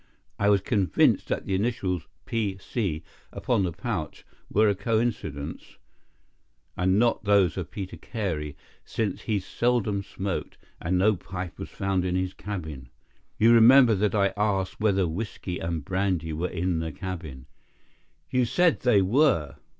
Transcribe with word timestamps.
I 0.39 0.49
was 0.49 0.61
convinced 0.61 1.27
that 1.27 1.45
the 1.45 1.53
initials 1.53 2.07
'P.C.' 2.25 3.03
upon 3.31 3.61
the 3.61 3.71
pouch 3.71 4.25
were 4.49 4.67
a 4.67 4.73
coincidence, 4.73 5.77
and 6.75 6.97
not 6.97 7.23
those 7.25 7.55
of 7.55 7.69
Peter 7.69 7.97
Carey, 7.97 8.57
since 8.83 9.21
he 9.21 9.37
seldom 9.39 10.01
smoked, 10.01 10.57
and 10.81 10.97
no 10.97 11.15
pipe 11.15 11.59
was 11.59 11.69
found 11.69 12.03
in 12.03 12.15
his 12.15 12.33
cabin. 12.33 12.89
You 13.37 13.53
remember 13.53 13.93
that 13.93 14.15
I 14.15 14.33
asked 14.35 14.79
whether 14.79 15.07
whisky 15.07 15.59
and 15.59 15.85
brandy 15.85 16.33
were 16.33 16.49
in 16.49 16.79
the 16.79 16.91
cabin. 16.91 17.45
You 18.31 18.45
said 18.45 18.79
they 18.79 19.03
were. 19.03 19.57